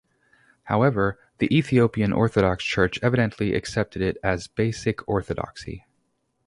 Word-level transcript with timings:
However, 0.63 1.19
the 1.37 1.55
Ethiopian 1.55 2.11
Orthodox 2.11 2.63
Church 2.63 2.97
evidently 3.03 3.53
accepted 3.53 4.01
it 4.01 4.17
as 4.23 4.47
basic 4.47 5.07
orthodoxy. 5.07 5.85